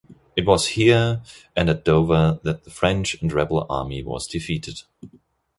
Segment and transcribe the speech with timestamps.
[0.35, 1.21] It was here
[1.55, 4.81] and at Dover that the French and Rebel army was defeated.